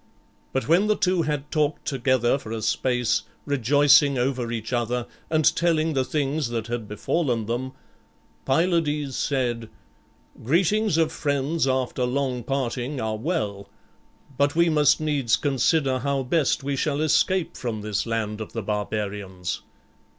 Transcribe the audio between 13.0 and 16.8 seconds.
well; but we must needs consider how best we